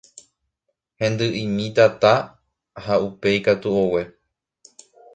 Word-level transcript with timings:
Hendy'imi 0.99 1.65
tata 1.75 2.13
ha 2.83 2.93
upéi 3.07 3.39
katu 3.45 3.67
ogue. 3.83 4.03